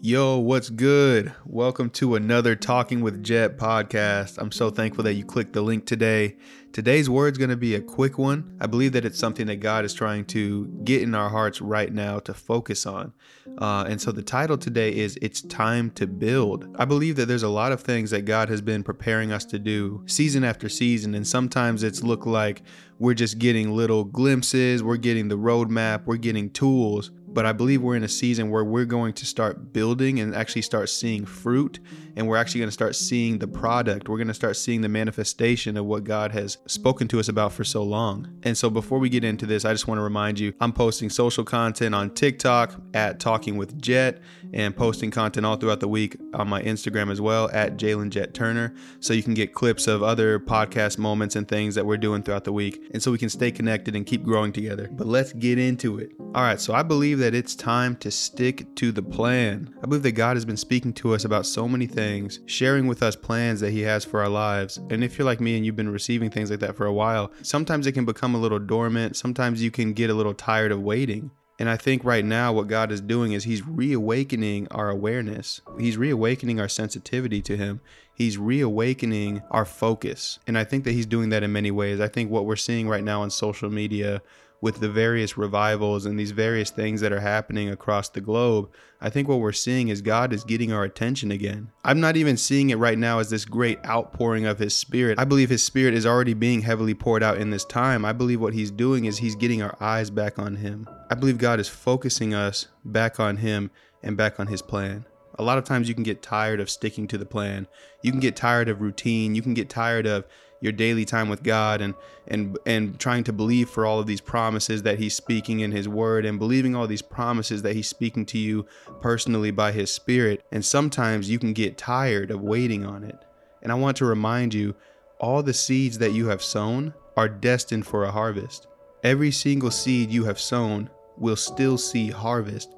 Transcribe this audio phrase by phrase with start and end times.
[0.00, 1.34] Yo, what's good?
[1.44, 4.38] Welcome to another Talking with Jet podcast.
[4.38, 6.36] I'm so thankful that you clicked the link today.
[6.72, 8.56] Today's word is going to be a quick one.
[8.60, 11.92] I believe that it's something that God is trying to get in our hearts right
[11.92, 13.12] now to focus on.
[13.60, 16.76] Uh, and so the title today is It's Time to Build.
[16.78, 19.58] I believe that there's a lot of things that God has been preparing us to
[19.58, 21.12] do season after season.
[21.16, 22.62] And sometimes it's looked like
[23.00, 27.82] we're just getting little glimpses, we're getting the roadmap, we're getting tools but I believe
[27.82, 31.78] we're in a season where we're going to start building and actually start seeing fruit
[32.18, 34.08] and we're actually going to start seeing the product.
[34.08, 37.52] We're going to start seeing the manifestation of what God has spoken to us about
[37.52, 38.40] for so long.
[38.42, 41.10] And so before we get into this, I just want to remind you I'm posting
[41.10, 44.20] social content on TikTok at Talking with Jet
[44.52, 48.34] and posting content all throughout the week on my Instagram as well at Jalen Jet
[48.34, 48.74] Turner.
[48.98, 52.42] So you can get clips of other podcast moments and things that we're doing throughout
[52.42, 52.82] the week.
[52.92, 54.88] And so we can stay connected and keep growing together.
[54.90, 56.10] But let's get into it.
[56.34, 56.60] All right.
[56.60, 59.74] So I believe that it's time to stick to the plan.
[59.82, 62.86] I believe that God has been speaking to us about so many things things, sharing
[62.86, 64.78] with us plans that He has for our lives.
[64.90, 67.32] And if you're like me and you've been receiving things like that for a while,
[67.42, 69.16] sometimes it can become a little dormant.
[69.16, 71.30] Sometimes you can get a little tired of waiting.
[71.60, 75.60] And I think right now, what God is doing is He's reawakening our awareness.
[75.78, 77.80] He's reawakening our sensitivity to Him.
[78.14, 80.38] He's reawakening our focus.
[80.46, 82.00] And I think that He's doing that in many ways.
[82.00, 84.22] I think what we're seeing right now on social media
[84.60, 88.70] with the various revivals and these various things that are happening across the globe,
[89.00, 91.70] I think what we're seeing is God is getting our attention again.
[91.84, 95.18] I'm not even seeing it right now as this great outpouring of His Spirit.
[95.18, 98.04] I believe His Spirit is already being heavily poured out in this time.
[98.04, 100.88] I believe what He's doing is He's getting our eyes back on Him.
[101.10, 103.70] I believe God is focusing us back on Him
[104.02, 105.04] and back on His plan.
[105.38, 107.68] A lot of times you can get tired of sticking to the plan.
[108.02, 109.36] You can get tired of routine.
[109.36, 110.24] You can get tired of
[110.60, 111.94] your daily time with God and
[112.26, 115.88] and and trying to believe for all of these promises that he's speaking in his
[115.88, 118.66] word and believing all these promises that he's speaking to you
[119.00, 123.18] personally by his spirit and sometimes you can get tired of waiting on it.
[123.62, 124.74] And I want to remind you
[125.18, 128.68] all the seeds that you have sown are destined for a harvest.
[129.02, 132.74] Every single seed you have sown will still see harvest.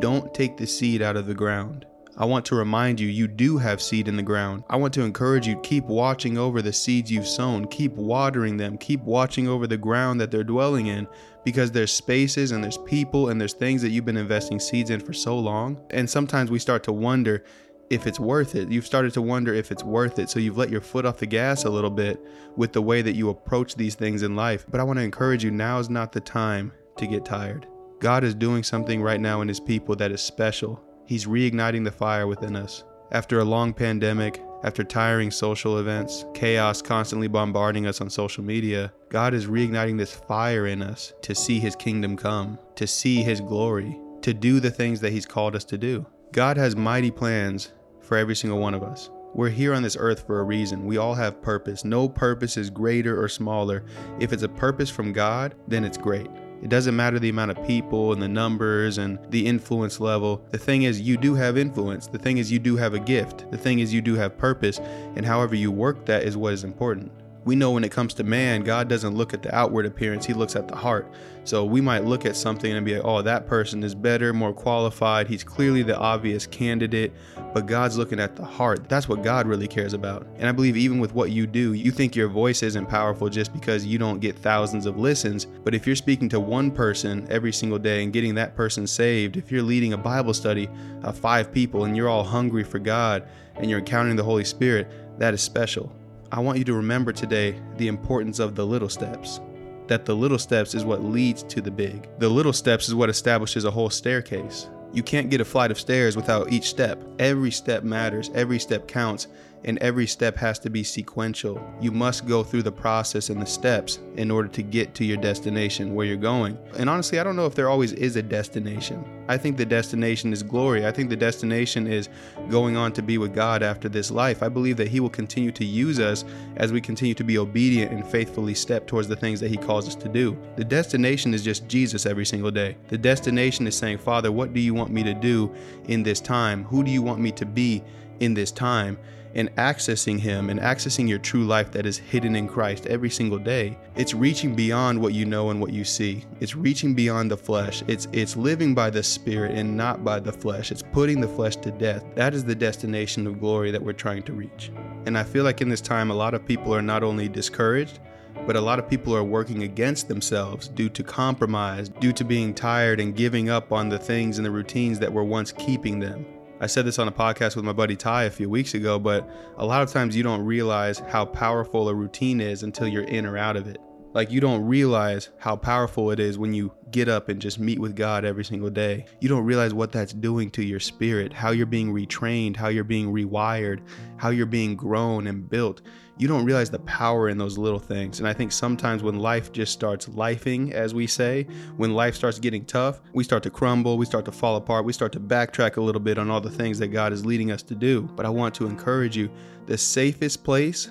[0.00, 1.86] Don't take the seed out of the ground.
[2.20, 4.64] I want to remind you, you do have seed in the ground.
[4.68, 8.56] I want to encourage you, to keep watching over the seeds you've sown, keep watering
[8.56, 11.06] them, keep watching over the ground that they're dwelling in
[11.44, 14.98] because there's spaces and there's people and there's things that you've been investing seeds in
[14.98, 15.80] for so long.
[15.90, 17.44] And sometimes we start to wonder
[17.88, 18.68] if it's worth it.
[18.68, 20.28] You've started to wonder if it's worth it.
[20.28, 22.20] So you've let your foot off the gas a little bit
[22.56, 24.66] with the way that you approach these things in life.
[24.68, 27.68] But I want to encourage you, now is not the time to get tired.
[28.00, 30.82] God is doing something right now in His people that is special.
[31.08, 32.84] He's reigniting the fire within us.
[33.12, 38.92] After a long pandemic, after tiring social events, chaos constantly bombarding us on social media,
[39.08, 43.40] God is reigniting this fire in us to see His kingdom come, to see His
[43.40, 46.04] glory, to do the things that He's called us to do.
[46.32, 49.08] God has mighty plans for every single one of us.
[49.32, 50.84] We're here on this earth for a reason.
[50.84, 51.86] We all have purpose.
[51.86, 53.82] No purpose is greater or smaller.
[54.20, 56.28] If it's a purpose from God, then it's great.
[56.62, 60.44] It doesn't matter the amount of people and the numbers and the influence level.
[60.50, 62.06] The thing is, you do have influence.
[62.06, 63.50] The thing is, you do have a gift.
[63.50, 64.78] The thing is, you do have purpose.
[65.16, 67.12] And however you work that is what is important
[67.48, 70.34] we know when it comes to man, God doesn't look at the outward appearance, He
[70.34, 71.10] looks at the heart.
[71.44, 74.52] So we might look at something and be like, oh, that person is better, more
[74.52, 75.28] qualified.
[75.28, 77.10] He's clearly the obvious candidate,
[77.54, 78.86] but God's looking at the heart.
[78.90, 80.26] That's what God really cares about.
[80.36, 83.54] And I believe even with what you do, you think your voice isn't powerful just
[83.54, 85.46] because you don't get thousands of listens.
[85.46, 89.38] But if you're speaking to one person every single day and getting that person saved,
[89.38, 90.68] if you're leading a Bible study
[91.02, 93.26] of five people and you're all hungry for God
[93.56, 94.86] and you're encountering the Holy Spirit,
[95.18, 95.97] that is special.
[96.30, 99.40] I want you to remember today the importance of the little steps.
[99.86, 102.06] That the little steps is what leads to the big.
[102.18, 104.68] The little steps is what establishes a whole staircase.
[104.92, 107.02] You can't get a flight of stairs without each step.
[107.18, 109.28] Every step matters, every step counts,
[109.64, 111.60] and every step has to be sequential.
[111.80, 115.16] You must go through the process and the steps in order to get to your
[115.16, 116.58] destination where you're going.
[116.76, 119.04] And honestly, I don't know if there always is a destination.
[119.28, 120.86] I think the destination is glory.
[120.86, 122.08] I think the destination is
[122.48, 124.42] going on to be with God after this life.
[124.42, 126.24] I believe that He will continue to use us
[126.56, 129.86] as we continue to be obedient and faithfully step towards the things that He calls
[129.86, 130.38] us to do.
[130.56, 132.76] The destination is just Jesus every single day.
[132.88, 135.54] The destination is saying, Father, what do you want me to do
[135.88, 136.64] in this time?
[136.64, 137.82] Who do you want me to be
[138.20, 138.98] in this time?
[139.34, 143.38] And accessing Him and accessing your true life that is hidden in Christ every single
[143.38, 143.78] day.
[143.96, 146.24] It's reaching beyond what you know and what you see.
[146.40, 147.82] It's reaching beyond the flesh.
[147.86, 150.70] It's it's living by the Spirit and not by the flesh.
[150.70, 152.04] It's putting the flesh to death.
[152.14, 154.70] That is the destination of glory that we're trying to reach.
[155.06, 158.00] And I feel like in this time, a lot of people are not only discouraged,
[158.46, 162.54] but a lot of people are working against themselves due to compromise, due to being
[162.54, 166.24] tired and giving up on the things and the routines that were once keeping them.
[166.60, 169.28] I said this on a podcast with my buddy Ty a few weeks ago, but
[169.56, 173.26] a lot of times you don't realize how powerful a routine is until you're in
[173.26, 173.78] or out of it.
[174.18, 177.78] Like you don't realize how powerful it is when you get up and just meet
[177.78, 179.06] with God every single day.
[179.20, 182.82] You don't realize what that's doing to your spirit, how you're being retrained, how you're
[182.82, 183.80] being rewired,
[184.16, 185.82] how you're being grown and built.
[186.16, 188.18] You don't realize the power in those little things.
[188.18, 192.40] And I think sometimes when life just starts lifing, as we say, when life starts
[192.40, 195.76] getting tough, we start to crumble, we start to fall apart, we start to backtrack
[195.76, 198.02] a little bit on all the things that God is leading us to do.
[198.16, 199.30] But I want to encourage you
[199.66, 200.90] the safest place,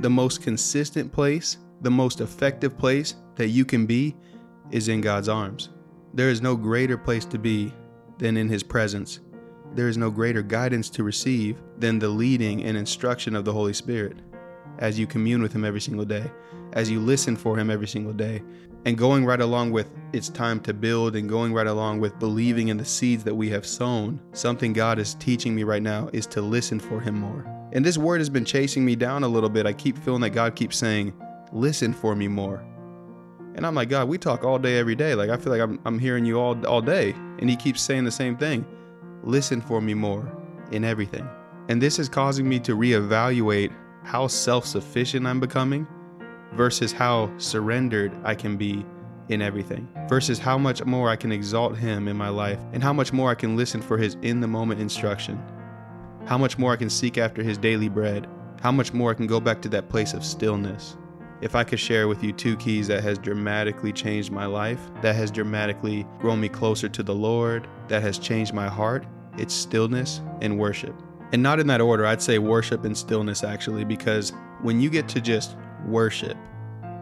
[0.00, 4.16] the most consistent place, the most effective place that you can be
[4.70, 5.70] is in God's arms.
[6.14, 7.72] There is no greater place to be
[8.18, 9.20] than in His presence.
[9.74, 13.74] There is no greater guidance to receive than the leading and instruction of the Holy
[13.74, 14.16] Spirit
[14.78, 16.30] as you commune with Him every single day,
[16.72, 18.42] as you listen for Him every single day,
[18.84, 22.68] and going right along with it's time to build and going right along with believing
[22.68, 24.20] in the seeds that we have sown.
[24.32, 27.44] Something God is teaching me right now is to listen for Him more.
[27.72, 29.66] And this word has been chasing me down a little bit.
[29.66, 31.12] I keep feeling that God keeps saying,
[31.56, 32.64] listen for me more.
[33.54, 35.14] And I'm like, God, we talk all day, every day.
[35.14, 37.12] Like, I feel like I'm, I'm hearing you all, all day.
[37.38, 38.64] And he keeps saying the same thing
[39.22, 40.30] listen for me more
[40.70, 41.26] in everything.
[41.68, 43.72] And this is causing me to reevaluate
[44.04, 45.86] how self sufficient I'm becoming
[46.52, 48.84] versus how surrendered I can be
[49.28, 52.92] in everything, versus how much more I can exalt Him in my life, and how
[52.92, 55.42] much more I can listen for His in the moment instruction,
[56.26, 58.28] how much more I can seek after His daily bread,
[58.60, 60.96] how much more I can go back to that place of stillness.
[61.42, 65.14] If I could share with you two keys that has dramatically changed my life, that
[65.16, 69.06] has dramatically grown me closer to the Lord, that has changed my heart,
[69.36, 70.94] it's stillness and worship.
[71.32, 75.08] And not in that order, I'd say worship and stillness actually, because when you get
[75.08, 75.56] to just
[75.86, 76.38] worship,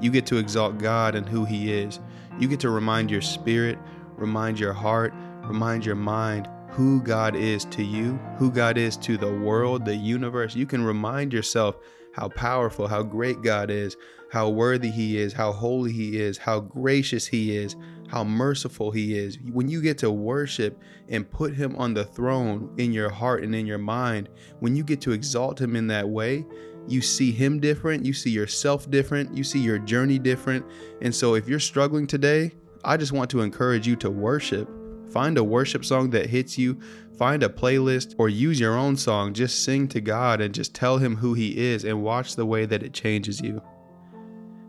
[0.00, 2.00] you get to exalt God and who He is.
[2.40, 3.78] You get to remind your spirit,
[4.16, 9.16] remind your heart, remind your mind who God is to you, who God is to
[9.16, 10.56] the world, the universe.
[10.56, 11.76] You can remind yourself
[12.14, 13.96] how powerful, how great God is,
[14.30, 17.76] how worthy He is, how holy He is, how gracious He is,
[18.08, 19.38] how merciful He is.
[19.52, 23.54] When you get to worship and put Him on the throne in your heart and
[23.54, 24.28] in your mind,
[24.60, 26.46] when you get to exalt Him in that way,
[26.86, 30.64] you see Him different, you see yourself different, you see your journey different.
[31.02, 32.52] And so if you're struggling today,
[32.84, 34.68] I just want to encourage you to worship.
[35.10, 36.80] Find a worship song that hits you,
[37.18, 39.34] find a playlist, or use your own song.
[39.34, 42.66] Just sing to God and just tell Him who He is and watch the way
[42.66, 43.62] that it changes you.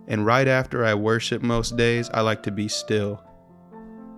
[0.07, 3.23] And right after I worship most days, I like to be still.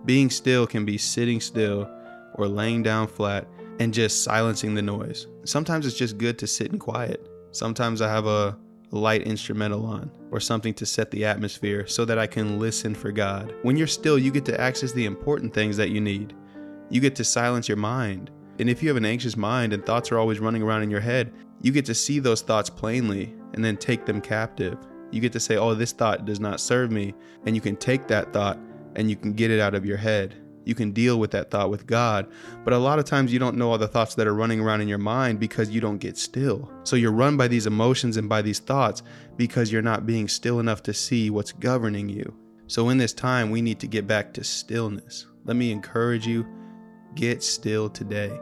[0.05, 1.89] Being still can be sitting still
[2.35, 3.47] or laying down flat
[3.79, 5.27] and just silencing the noise.
[5.45, 7.25] Sometimes it's just good to sit in quiet.
[7.51, 8.57] Sometimes I have a
[8.91, 13.11] light instrumental on or something to set the atmosphere so that I can listen for
[13.11, 13.53] God.
[13.63, 16.33] When you're still, you get to access the important things that you need.
[16.89, 18.31] You get to silence your mind.
[18.59, 21.01] And if you have an anxious mind and thoughts are always running around in your
[21.01, 24.77] head, you get to see those thoughts plainly and then take them captive
[25.11, 27.13] you get to say, oh, this thought does not serve me.
[27.45, 28.59] And you can take that thought
[28.95, 30.35] and you can get it out of your head.
[30.67, 32.27] You can deal with that thought with God.
[32.63, 34.81] But a lot of times you don't know all the thoughts that are running around
[34.81, 36.71] in your mind because you don't get still.
[36.83, 39.01] So you're run by these emotions and by these thoughts
[39.37, 42.33] because you're not being still enough to see what's governing you.
[42.67, 45.25] So in this time, we need to get back to stillness.
[45.45, 46.45] Let me encourage you
[47.15, 48.37] get still today.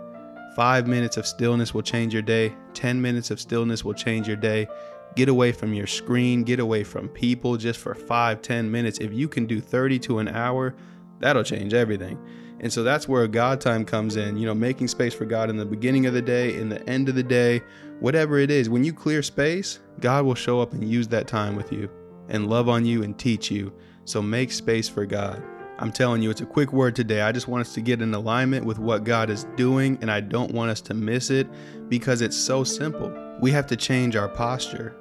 [0.55, 2.55] Five minutes of stillness will change your day.
[2.73, 4.67] 10 minutes of stillness will change your day.
[5.15, 8.99] Get away from your screen, get away from people just for five, 10 minutes.
[8.99, 10.75] If you can do 30 to an hour,
[11.19, 12.19] that'll change everything.
[12.59, 15.57] And so that's where God time comes in, you know, making space for God in
[15.57, 17.61] the beginning of the day, in the end of the day,
[17.99, 18.69] whatever it is.
[18.69, 21.89] When you clear space, God will show up and use that time with you
[22.29, 23.73] and love on you and teach you.
[24.05, 25.43] So make space for God.
[25.77, 27.21] I'm telling you, it's a quick word today.
[27.21, 30.21] I just want us to get in alignment with what God is doing, and I
[30.21, 31.47] don't want us to miss it
[31.89, 33.13] because it's so simple.
[33.41, 34.95] We have to change our posture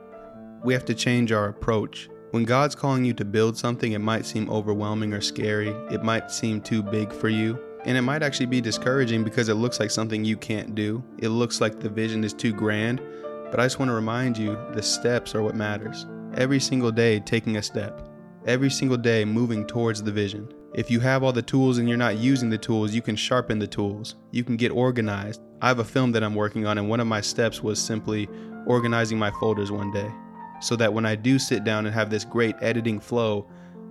[0.65, 2.09] we have to change our approach.
[2.35, 5.69] When God's calling you to build something, it might seem overwhelming or scary.
[5.93, 7.57] It might seem too big for you.
[7.85, 11.01] And it might actually be discouraging because it looks like something you can't do.
[11.19, 13.01] It looks like the vision is too grand.
[13.53, 16.07] But I just want to remind you the steps are what matters.
[16.35, 18.09] Every single day, taking a step.
[18.47, 20.53] Every single day, moving towards the vision.
[20.75, 23.61] If you have all the tools and you're not using the tools, you can sharpen
[23.61, 24.17] the tools.
[24.33, 25.41] You can get organized.
[25.63, 28.29] I have a film that I'm working on, and one of my steps was simply
[28.67, 30.11] organizing my folders one day
[30.61, 33.47] so that when I do sit down and have this great editing flow,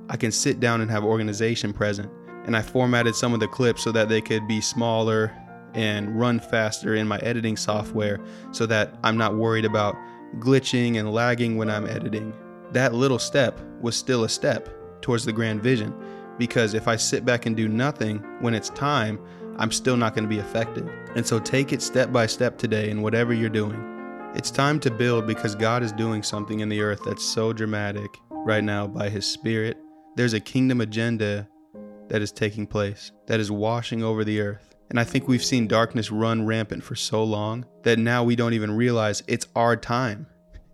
[0.10, 2.12] I can sit down and have organization present.
[2.46, 5.32] And I formatted some of the clips so that they could be smaller
[5.74, 8.20] and run faster in my editing software
[8.52, 9.96] so that I'm not worried about
[10.40, 12.34] glitching and lagging when I'm editing.
[12.72, 14.70] That little step was still a step
[15.02, 15.94] towards the grand vision
[16.38, 19.20] because if I sit back and do nothing when it's time,
[19.58, 20.90] I'm still not going to be effective.
[21.16, 23.93] And so take it step by step today in whatever you're doing.
[24.36, 28.10] It's time to build because God is doing something in the earth that's so dramatic
[28.32, 29.78] right now by His Spirit.
[30.16, 31.48] There's a kingdom agenda
[32.08, 34.76] that is taking place, that is washing over the earth.
[34.90, 38.54] And I think we've seen darkness run rampant for so long that now we don't
[38.54, 40.26] even realize it's our time.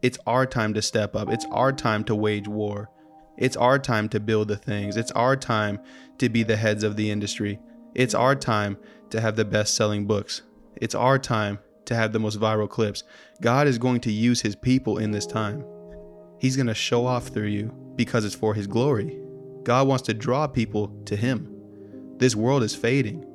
[0.01, 1.29] It's our time to step up.
[1.29, 2.89] It's our time to wage war.
[3.37, 4.95] It's our time to build the things.
[4.95, 5.79] It's our time
[6.19, 7.59] to be the heads of the industry.
[7.93, 8.77] It's our time
[9.09, 10.43] to have the best selling books.
[10.77, 11.59] It's our time
[11.89, 13.03] to have the most viral clips.
[13.41, 15.65] God is going to use his people in this time.
[16.39, 19.19] He's going to show off through you because it's for his glory.
[19.63, 21.53] God wants to draw people to him.
[22.17, 23.25] This world is fading.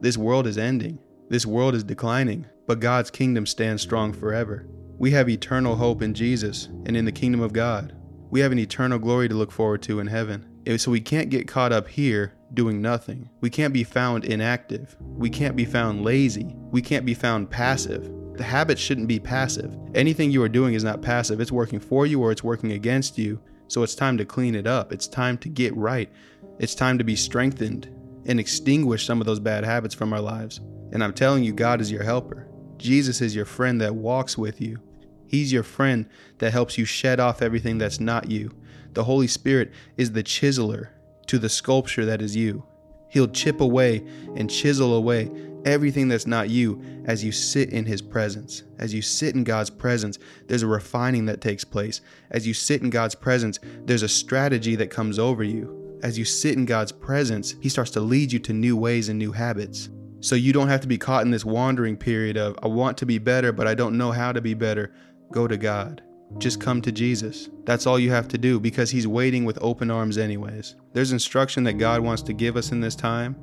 [0.00, 0.98] This world is ending.
[1.28, 4.66] This world is declining, but God's kingdom stands strong forever.
[4.96, 7.94] We have eternal hope in Jesus and in the kingdom of God.
[8.30, 10.46] We have an eternal glory to look forward to in heaven.
[10.78, 13.28] So we can't get caught up here doing nothing.
[13.40, 14.96] We can't be found inactive.
[15.00, 16.54] We can't be found lazy.
[16.70, 18.10] We can't be found passive.
[18.36, 19.76] The habit shouldn't be passive.
[19.94, 21.40] Anything you are doing is not passive.
[21.40, 23.40] It's working for you or it's working against you.
[23.66, 24.92] So it's time to clean it up.
[24.92, 26.10] It's time to get right.
[26.58, 27.88] It's time to be strengthened
[28.26, 30.60] and extinguish some of those bad habits from our lives.
[30.92, 32.48] And I'm telling you, God is your helper.
[32.76, 34.78] Jesus is your friend that walks with you.
[35.26, 38.54] He's your friend that helps you shed off everything that's not you.
[38.94, 40.88] The Holy Spirit is the chiseler
[41.28, 42.64] to the sculpture that is you.
[43.08, 44.04] He'll chip away
[44.36, 45.30] and chisel away
[45.64, 48.62] everything that's not you as you sit in His presence.
[48.78, 52.00] As you sit in God's presence, there's a refining that takes place.
[52.30, 55.98] As you sit in God's presence, there's a strategy that comes over you.
[56.02, 59.18] As you sit in God's presence, He starts to lead you to new ways and
[59.18, 59.88] new habits.
[60.20, 63.06] So you don't have to be caught in this wandering period of, I want to
[63.06, 64.92] be better, but I don't know how to be better.
[65.32, 66.02] Go to God.
[66.36, 67.48] Just come to Jesus.
[67.64, 70.76] That's all you have to do because He's waiting with open arms, anyways.
[70.92, 73.36] There's instruction that God wants to give us in this time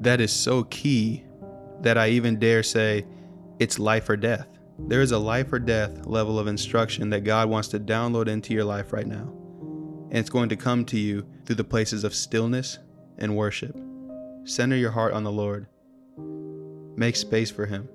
[0.00, 1.24] that is so key
[1.82, 3.06] that I even dare say
[3.58, 4.48] it's life or death.
[4.78, 8.54] There is a life or death level of instruction that God wants to download into
[8.54, 9.32] your life right now.
[10.10, 12.78] And it's going to come to you through the places of stillness
[13.18, 13.76] and worship.
[14.44, 15.66] Center your heart on the Lord.
[16.96, 17.88] Make space for Him.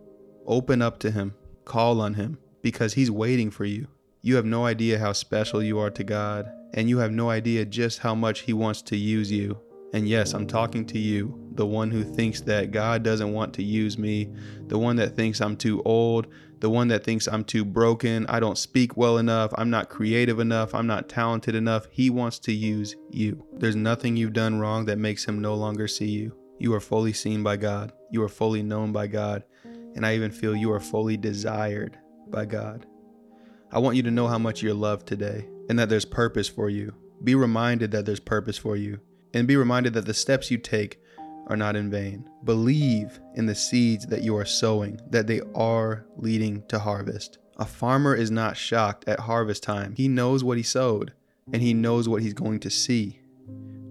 [0.45, 1.33] Open up to Him.
[1.65, 3.87] Call on Him because He's waiting for you.
[4.21, 7.65] You have no idea how special you are to God, and you have no idea
[7.65, 9.57] just how much He wants to use you.
[9.93, 13.63] And yes, I'm talking to you, the one who thinks that God doesn't want to
[13.63, 14.33] use me,
[14.67, 16.27] the one that thinks I'm too old,
[16.59, 20.39] the one that thinks I'm too broken, I don't speak well enough, I'm not creative
[20.39, 21.87] enough, I'm not talented enough.
[21.91, 23.45] He wants to use you.
[23.53, 26.35] There's nothing you've done wrong that makes Him no longer see you.
[26.59, 30.31] You are fully seen by God, you are fully known by God, and I even
[30.31, 31.97] feel you are fully desired
[32.29, 32.85] by God.
[33.69, 36.69] I want you to know how much you're loved today and that there's purpose for
[36.69, 36.93] you.
[37.23, 38.99] Be reminded that there's purpose for you
[39.33, 41.01] and be reminded that the steps you take
[41.47, 42.29] are not in vain.
[42.45, 47.39] Believe in the seeds that you are sowing, that they are leading to harvest.
[47.57, 49.95] A farmer is not shocked at harvest time.
[49.97, 51.13] He knows what he sowed
[51.51, 53.19] and he knows what he's going to see.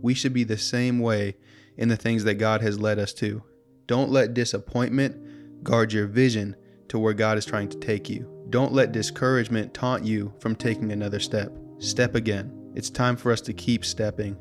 [0.00, 1.36] We should be the same way
[1.76, 3.42] in the things that God has led us to.
[3.86, 6.56] Don't let disappointment guard your vision
[6.88, 8.35] to where God is trying to take you.
[8.50, 11.52] Don't let discouragement taunt you from taking another step.
[11.78, 12.52] Step again.
[12.76, 14.36] It's time for us to keep stepping.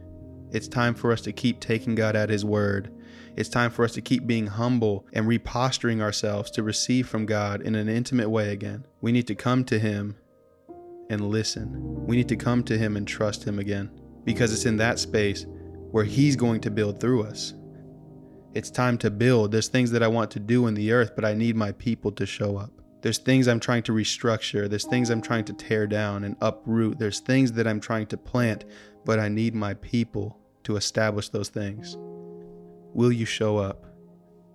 [0.52, 2.92] It's time for us to keep taking God at His word.
[3.36, 7.62] It's time for us to keep being humble and reposturing ourselves to receive from God
[7.62, 8.86] in an intimate way again.
[9.02, 10.16] We need to come to Him
[11.10, 12.06] and listen.
[12.06, 13.90] We need to come to Him and trust Him again
[14.24, 15.46] because it's in that space
[15.92, 17.54] where He's going to build through us.
[18.54, 19.52] It's time to build.
[19.52, 22.12] There's things that I want to do in the earth, but I need my people
[22.14, 22.72] to show up.
[23.06, 24.68] There's things I'm trying to restructure.
[24.68, 26.98] There's things I'm trying to tear down and uproot.
[26.98, 28.66] There's things that I'm trying to plant,
[29.06, 31.98] but I need my people to establish those things.
[32.96, 33.86] Will you show up?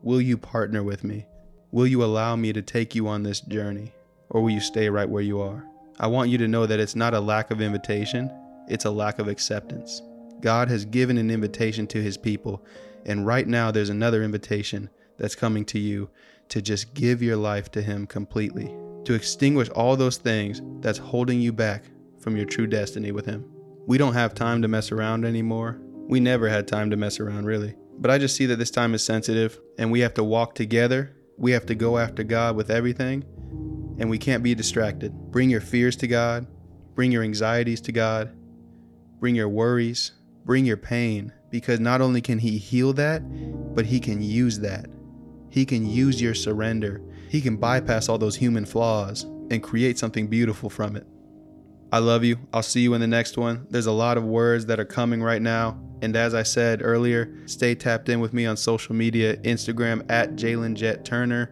[0.02, 1.26] Will you partner with me?
[1.70, 3.92] Will you allow me to take you on this journey?
[4.30, 5.64] Or will you stay right where you are?
[6.00, 8.32] I want you to know that it's not a lack of invitation,
[8.66, 10.02] it's a lack of acceptance.
[10.40, 12.64] God has given an invitation to his people,
[13.06, 16.10] and right now there's another invitation that's coming to you
[16.50, 21.40] to just give your life to Him completely, to extinguish all those things that's holding
[21.40, 21.84] you back
[22.20, 23.44] from your true destiny with Him.
[23.86, 25.80] We don't have time to mess around anymore.
[26.08, 27.74] We never had time to mess around, really.
[27.98, 31.16] But I just see that this time is sensitive and we have to walk together.
[31.36, 33.24] We have to go after God with everything
[33.98, 35.12] and we can't be distracted.
[35.30, 36.46] Bring your fears to God,
[36.94, 38.34] bring your anxieties to God,
[39.18, 40.12] bring your worries,
[40.44, 43.22] bring your pain, because not only can He heal that,
[43.74, 44.86] but He can use that
[45.50, 47.02] he can use your surrender.
[47.28, 51.06] He can bypass all those human flaws and create something beautiful from it.
[51.92, 52.38] I love you.
[52.52, 53.66] I'll see you in the next one.
[53.68, 55.78] There's a lot of words that are coming right now.
[56.02, 60.36] And as I said earlier, stay tapped in with me on social media Instagram at
[60.36, 61.50] Jalen Jet Turner,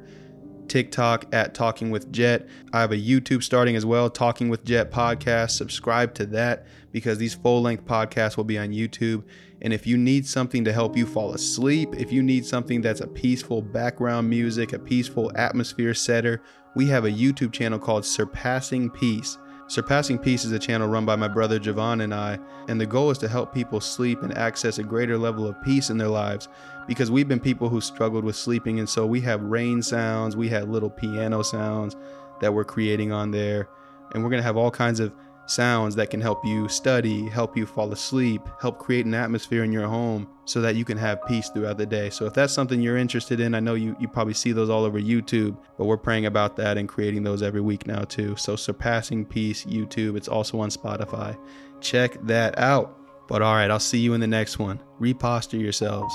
[0.69, 2.47] TikTok at Talking with Jet.
[2.73, 5.53] I have a YouTube starting as well, Talking with Jet podcast.
[5.53, 9.25] Subscribe to that because these full length podcasts will be on YouTube.
[9.61, 13.01] And if you need something to help you fall asleep, if you need something that's
[13.01, 16.43] a peaceful background music, a peaceful atmosphere setter,
[16.77, 19.39] we have a YouTube channel called Surpassing Peace.
[19.69, 23.11] Surpassing Peace is a channel run by my brother Javon and I, and the goal
[23.11, 26.49] is to help people sleep and access a greater level of peace in their lives.
[26.87, 30.49] Because we've been people who struggled with sleeping, and so we have rain sounds, we
[30.49, 31.97] have little piano sounds
[32.41, 33.69] that we're creating on there,
[34.15, 35.13] and we're gonna have all kinds of
[35.51, 39.73] sounds that can help you study, help you fall asleep, help create an atmosphere in
[39.73, 42.11] your home so that you can have peace throughout the day.
[42.11, 44.85] So if that's something you're interested in, I know you, you probably see those all
[44.85, 48.37] over YouTube, but we're praying about that and creating those every week now too.
[48.37, 51.39] So Surpassing Peace YouTube, it's also on Spotify.
[51.81, 52.99] Check that out.
[53.29, 54.81] But all right, I'll see you in the next one.
[54.99, 56.15] Reposture yourselves,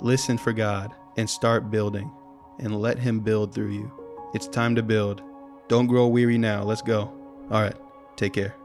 [0.00, 2.10] listen for God, and start building,
[2.58, 3.92] and let Him build through you.
[4.34, 5.22] It's time to build.
[5.68, 6.64] Don't grow weary now.
[6.64, 7.12] Let's go.
[7.50, 7.76] All right,
[8.16, 8.59] take care.